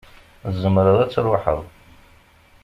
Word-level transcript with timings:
Tzemreḍ 0.53 0.97
ad 0.99 1.11
tṛuḥeḍ. 1.11 1.61